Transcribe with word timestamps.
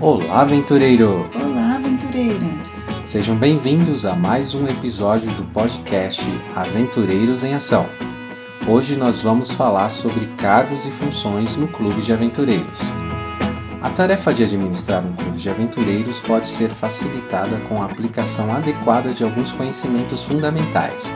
Olá, 0.00 0.40
aventureiro! 0.40 1.30
Olá, 1.34 1.76
aventureira! 1.76 2.46
Sejam 3.04 3.36
bem-vindos 3.36 4.04
a 4.04 4.14
mais 4.14 4.54
um 4.54 4.66
episódio 4.66 5.30
do 5.32 5.44
podcast 5.52 6.20
Aventureiros 6.54 7.44
em 7.44 7.54
Ação. 7.54 7.86
Hoje 8.66 8.96
nós 8.96 9.20
vamos 9.20 9.52
falar 9.52 9.90
sobre 9.90 10.26
cargos 10.36 10.84
e 10.84 10.90
funções 10.90 11.56
no 11.56 11.68
Clube 11.68 12.02
de 12.02 12.12
Aventureiros. 12.12 12.80
A 13.80 13.90
tarefa 13.90 14.34
de 14.34 14.42
administrar 14.42 15.04
um 15.04 15.12
clube 15.12 15.38
de 15.38 15.48
aventureiros 15.48 16.20
pode 16.20 16.48
ser 16.48 16.70
facilitada 16.70 17.56
com 17.68 17.80
a 17.82 17.86
aplicação 17.86 18.52
adequada 18.52 19.14
de 19.14 19.22
alguns 19.22 19.52
conhecimentos 19.52 20.24
fundamentais. 20.24 21.12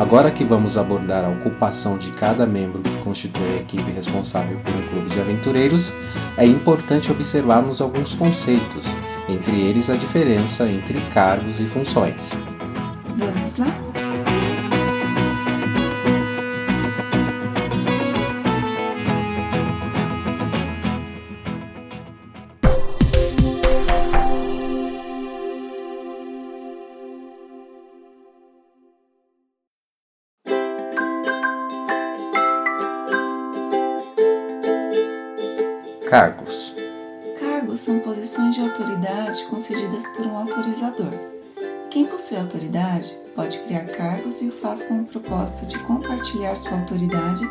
Agora 0.00 0.30
que 0.30 0.42
vamos 0.42 0.78
abordar 0.78 1.26
a 1.26 1.28
ocupação 1.28 1.98
de 1.98 2.10
cada 2.10 2.46
membro 2.46 2.80
que 2.80 2.96
constitui 3.04 3.44
a 3.50 3.56
equipe 3.60 3.90
responsável 3.90 4.56
um 4.56 4.88
clube 4.88 5.10
de 5.10 5.20
aventureiros, 5.20 5.92
é 6.38 6.46
importante 6.46 7.12
observarmos 7.12 7.82
alguns 7.82 8.14
conceitos, 8.14 8.86
entre 9.28 9.60
eles 9.60 9.90
a 9.90 9.96
diferença 9.96 10.66
entre 10.66 10.98
cargos 11.12 11.60
e 11.60 11.66
funções. 11.66 12.30
Vamos 13.14 13.56
lá? 13.58 13.99
Cargos. 36.10 36.74
Cargos 37.40 37.78
são 37.78 38.00
posições 38.00 38.56
de 38.56 38.62
autoridade 38.62 39.44
concedidas 39.44 40.04
por 40.08 40.26
um 40.26 40.38
autorizador. 40.38 41.14
Quem 41.88 42.04
possui 42.04 42.36
autoridade 42.36 43.16
pode 43.36 43.60
criar 43.60 43.84
cargos 43.84 44.42
e 44.42 44.48
o 44.48 44.50
faz 44.50 44.82
com 44.82 45.02
o 45.02 45.04
propósito 45.04 45.66
de 45.66 45.78
compartilhar 45.78 46.56
sua 46.56 46.80
autoridade 46.80 47.48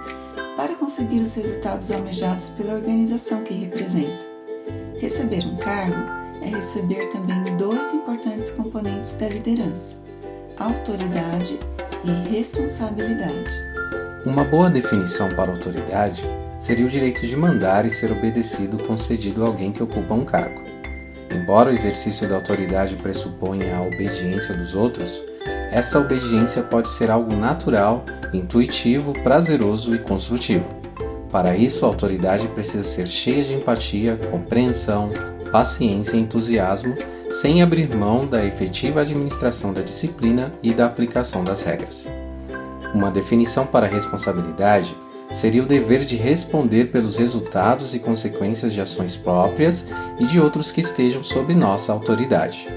para 0.58 0.76
conseguir 0.76 1.22
os 1.22 1.34
resultados 1.36 1.90
almejados 1.90 2.50
pela 2.50 2.74
organização 2.74 3.46
que 3.46 3.54
representa. 3.54 4.26
Receber 5.00 5.46
um 5.46 5.56
cargo 5.56 6.12
é 6.42 6.48
receber 6.48 7.14
também 7.14 7.42
dois 7.56 7.94
importantes 7.94 8.52
componentes 8.52 9.14
da 9.14 9.30
liderança: 9.30 9.96
autoridade 10.58 11.58
e 12.04 12.30
responsabilidade. 12.30 13.52
Uma 14.26 14.44
boa 14.44 14.70
definição 14.70 15.30
para 15.30 15.50
autoridade 15.50 16.28
seria 16.70 16.86
o 16.86 16.90
direito 16.90 17.26
de 17.26 17.36
mandar 17.36 17.84
e 17.88 17.90
ser 17.90 18.12
obedecido 18.12 18.78
concedido 18.86 19.44
a 19.44 19.48
alguém 19.48 19.72
que 19.72 19.82
ocupa 19.82 20.14
um 20.14 20.24
cargo. 20.24 20.62
Embora 21.34 21.72
o 21.72 21.74
exercício 21.74 22.30
da 22.30 22.36
autoridade 22.36 22.96
pressuponha 22.96 23.76
a 23.76 23.82
obediência 23.82 24.56
dos 24.56 24.76
outros, 24.76 25.20
essa 25.72 25.98
obediência 25.98 26.62
pode 26.62 26.90
ser 26.90 27.10
algo 27.10 27.36
natural, 27.36 28.06
intuitivo, 28.32 29.14
prazeroso 29.24 29.96
e 29.96 29.98
construtivo. 29.98 30.64
Para 31.32 31.56
isso, 31.56 31.86
a 31.86 31.88
autoridade 31.88 32.48
precisa 32.50 32.84
ser 32.84 33.08
cheia 33.08 33.44
de 33.44 33.56
empatia, 33.56 34.20
compreensão, 34.30 35.10
paciência 35.52 36.18
e 36.18 36.20
entusiasmo, 36.20 36.94
sem 37.32 37.64
abrir 37.64 37.96
mão 37.96 38.28
da 38.28 38.46
efetiva 38.46 39.02
administração 39.02 39.74
da 39.74 39.82
disciplina 39.82 40.52
e 40.62 40.72
da 40.72 40.86
aplicação 40.86 41.44
das 41.44 41.64
regras. 41.64 42.06
Uma 42.94 43.10
definição 43.10 43.66
para 43.66 43.88
responsabilidade 43.88 44.96
seria 45.34 45.64
o 45.64 45.66
dever 45.66 46.06
de 46.06 46.16
responder 46.16 46.86
pelos 46.86 47.18
resultados 47.18 47.94
e 47.94 48.00
consequências 48.00 48.74
de 48.74 48.82
ações 48.82 49.16
próprias 49.16 49.86
e 50.20 50.26
de 50.26 50.40
outros 50.40 50.72
que 50.72 50.82
estejam 50.82 51.24
sob 51.24 51.54
nossa 51.54 51.92
autoridade. 51.92 52.68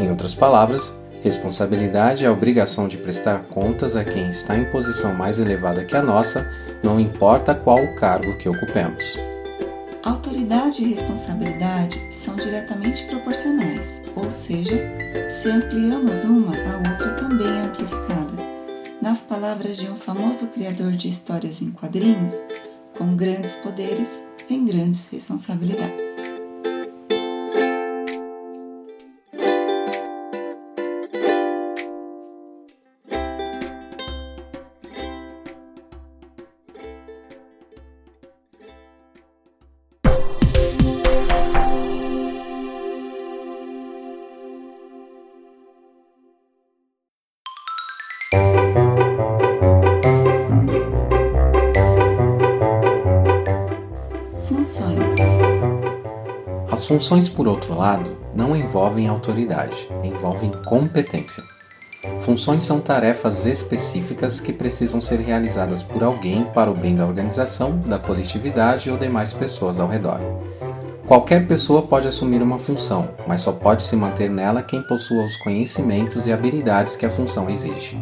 Em 0.00 0.10
outras 0.10 0.34
palavras, 0.34 0.92
responsabilidade 1.22 2.24
é 2.24 2.28
a 2.28 2.32
obrigação 2.32 2.86
de 2.86 2.96
prestar 2.96 3.44
contas 3.50 3.96
a 3.96 4.04
quem 4.04 4.30
está 4.30 4.56
em 4.56 4.64
posição 4.66 5.14
mais 5.14 5.38
elevada 5.38 5.84
que 5.84 5.96
a 5.96 6.02
nossa, 6.02 6.48
não 6.82 7.00
importa 7.00 7.54
qual 7.54 7.82
o 7.82 7.96
cargo 7.96 8.36
que 8.38 8.48
ocupemos. 8.48 9.18
Autoridade 10.02 10.84
e 10.84 10.90
responsabilidade 10.90 12.00
são 12.12 12.36
diretamente 12.36 13.04
proporcionais, 13.06 14.02
ou 14.14 14.30
seja, 14.30 14.88
se 15.28 15.50
ampliamos 15.50 16.22
uma, 16.22 16.54
a 16.54 16.76
outra 16.76 17.10
também 17.14 17.48
é 17.48 17.62
amplificada. 17.62 18.25
Nas 19.06 19.20
palavras 19.20 19.76
de 19.76 19.88
um 19.88 19.94
famoso 19.94 20.48
criador 20.48 20.90
de 20.90 21.08
histórias 21.08 21.62
em 21.62 21.70
quadrinhos, 21.70 22.34
com 22.98 23.14
grandes 23.14 23.54
poderes 23.54 24.20
vem 24.48 24.64
grandes 24.64 25.08
responsabilidades. 25.12 26.35
Funções, 56.86 57.28
por 57.28 57.48
outro 57.48 57.76
lado, 57.76 58.16
não 58.32 58.54
envolvem 58.54 59.08
autoridade, 59.08 59.88
envolvem 60.04 60.52
competência. 60.64 61.42
Funções 62.20 62.62
são 62.62 62.78
tarefas 62.78 63.44
específicas 63.44 64.38
que 64.38 64.52
precisam 64.52 65.00
ser 65.00 65.18
realizadas 65.18 65.82
por 65.82 66.04
alguém 66.04 66.44
para 66.44 66.70
o 66.70 66.74
bem 66.74 66.94
da 66.94 67.04
organização, 67.04 67.76
da 67.78 67.98
coletividade 67.98 68.88
ou 68.88 68.96
demais 68.96 69.32
pessoas 69.32 69.80
ao 69.80 69.88
redor. 69.88 70.20
Qualquer 71.08 71.48
pessoa 71.48 71.82
pode 71.82 72.06
assumir 72.06 72.40
uma 72.40 72.60
função, 72.60 73.08
mas 73.26 73.40
só 73.40 73.50
pode 73.50 73.82
se 73.82 73.96
manter 73.96 74.30
nela 74.30 74.62
quem 74.62 74.80
possua 74.80 75.24
os 75.24 75.36
conhecimentos 75.38 76.24
e 76.24 76.32
habilidades 76.32 76.94
que 76.94 77.04
a 77.04 77.10
função 77.10 77.50
exige. 77.50 77.98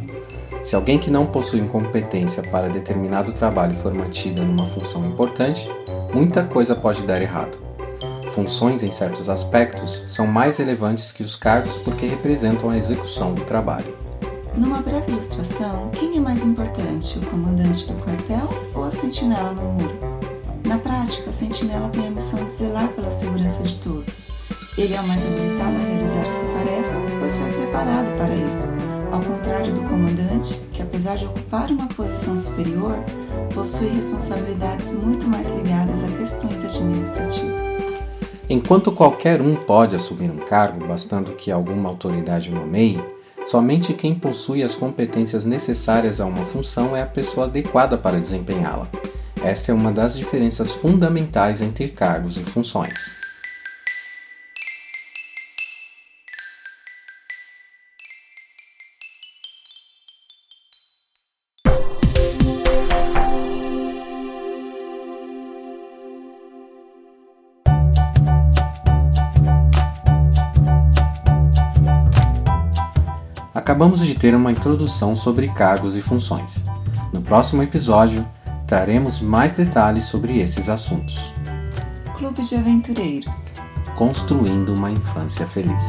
Se 0.63 0.77
alguém 0.77 0.99
que 0.99 1.11
não 1.11 1.25
possui 1.25 1.67
competência 1.69 2.43
para 2.43 2.69
determinado 2.69 3.33
trabalho 3.33 3.73
for 3.79 3.95
mantida 3.95 4.43
numa 4.43 4.67
função 4.67 5.07
importante, 5.07 5.67
muita 6.13 6.45
coisa 6.45 6.75
pode 6.75 7.03
dar 7.07 7.23
errado. 7.23 7.64
Funções, 8.35 8.83
em 8.83 8.91
certos 8.91 9.29
aspectos, 9.29 10.03
são 10.09 10.27
mais 10.27 10.57
relevantes 10.57 11.13
que 11.13 11.23
os 11.23 11.37
cargos 11.37 11.77
porque 11.79 12.05
representam 12.05 12.69
a 12.69 12.77
execução 12.77 13.33
do 13.33 13.45
trabalho. 13.45 13.97
Numa 14.57 14.83
breve 14.83 15.13
ilustração, 15.13 15.89
quem 15.93 16.17
é 16.17 16.21
mais 16.21 16.43
importante, 16.43 17.17
o 17.17 17.27
comandante 17.27 17.87
do 17.87 17.95
quartel 18.03 18.49
ou 18.75 18.83
a 18.83 18.91
sentinela 18.91 19.53
no 19.53 19.63
muro? 19.75 19.97
Na 20.65 20.77
prática, 20.79 21.31
a 21.31 21.33
sentinela 21.33 21.89
tem 21.91 22.09
a 22.09 22.11
missão 22.11 22.45
de 22.45 22.51
zelar 22.51 22.89
pela 22.89 23.13
segurança 23.13 23.63
de 23.63 23.77
todos. 23.77 24.27
Ele 24.77 24.95
é 24.95 25.01
o 25.01 25.07
mais 25.07 25.25
habilitado 25.25 25.77
a 25.77 25.89
realizar 25.89 26.29
essa 26.29 26.45
tarefa, 26.45 27.19
pois 27.21 27.37
foi 27.37 27.53
preparado 27.53 28.19
para 28.19 28.35
isso, 28.35 28.67
ao 29.13 29.21
contrário 29.21 29.73
do 29.73 29.89
comandante, 29.89 30.61
que 30.73 30.83
apesar 30.83 31.17
de 31.17 31.27
ocupar 31.27 31.71
uma 31.71 31.87
posição 31.87 32.37
superior, 32.37 32.99
possui 33.55 33.91
responsabilidades 33.91 34.91
muito 34.93 35.25
mais 35.29 35.49
ligadas 35.51 36.03
a 36.03 36.09
questões 36.19 36.65
administrativas. 36.65 37.94
Enquanto 38.49 38.93
qualquer 38.93 39.41
um 39.41 39.57
pode 39.57 39.97
assumir 39.97 40.31
um 40.31 40.37
cargo, 40.37 40.87
bastando 40.87 41.33
que 41.33 41.51
alguma 41.51 41.89
autoridade 41.89 42.51
o 42.51 42.55
nomeie, 42.55 43.03
somente 43.47 43.95
quem 43.95 44.15
possui 44.15 44.63
as 44.63 44.75
competências 44.75 45.47
necessárias 45.47 46.21
a 46.21 46.27
uma 46.27 46.45
função 46.47 46.95
é 46.95 47.01
a 47.01 47.07
pessoa 47.07 47.47
adequada 47.47 47.97
para 47.97 48.21
desempenhá-la. 48.21 48.87
Esta 49.43 49.73
é 49.73 49.75
uma 49.75 49.91
das 49.91 50.15
diferenças 50.15 50.73
fundamentais 50.73 51.63
entre 51.63 51.89
cargos 51.89 52.37
e 52.37 52.41
funções. 52.41 53.24
Acabamos 73.65 74.01
de 74.01 74.15
ter 74.15 74.35
uma 74.35 74.53
introdução 74.53 75.17
sobre 75.17 75.49
cargos 75.49 75.97
e 75.97 76.03
funções. 76.03 76.63
No 77.11 77.23
próximo 77.23 77.63
episódio, 77.63 78.23
traremos 78.67 79.23
mais 79.23 79.55
detalhes 79.55 80.05
sobre 80.05 80.39
esses 80.39 80.69
assuntos. 80.69 81.33
Clube 82.15 82.43
de 82.43 82.57
Aventureiros 82.57 83.55
Construindo 83.97 84.75
uma 84.75 84.91
infância 84.91 85.47
feliz. 85.47 85.83